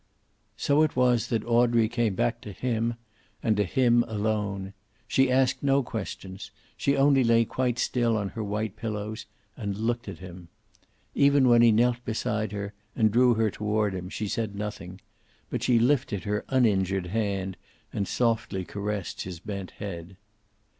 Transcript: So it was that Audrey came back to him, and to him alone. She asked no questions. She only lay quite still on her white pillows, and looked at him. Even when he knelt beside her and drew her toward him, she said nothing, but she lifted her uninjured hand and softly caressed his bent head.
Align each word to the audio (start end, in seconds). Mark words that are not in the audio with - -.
So 0.57 0.81
it 0.81 0.95
was 0.95 1.27
that 1.27 1.45
Audrey 1.45 1.87
came 1.87 2.15
back 2.15 2.41
to 2.41 2.51
him, 2.51 2.95
and 3.43 3.55
to 3.55 3.63
him 3.63 4.01
alone. 4.07 4.73
She 5.07 5.29
asked 5.31 5.61
no 5.61 5.83
questions. 5.83 6.49
She 6.75 6.97
only 6.97 7.23
lay 7.23 7.45
quite 7.45 7.77
still 7.77 8.17
on 8.17 8.29
her 8.29 8.43
white 8.43 8.75
pillows, 8.75 9.27
and 9.55 9.77
looked 9.77 10.07
at 10.09 10.17
him. 10.17 10.47
Even 11.13 11.47
when 11.47 11.61
he 11.61 11.71
knelt 11.71 12.03
beside 12.03 12.51
her 12.51 12.73
and 12.95 13.11
drew 13.11 13.35
her 13.35 13.51
toward 13.51 13.93
him, 13.93 14.09
she 14.09 14.27
said 14.27 14.55
nothing, 14.55 15.01
but 15.51 15.61
she 15.61 15.77
lifted 15.77 16.23
her 16.23 16.45
uninjured 16.49 17.05
hand 17.13 17.55
and 17.93 18.07
softly 18.07 18.65
caressed 18.65 19.21
his 19.21 19.39
bent 19.39 19.69
head. 19.69 20.17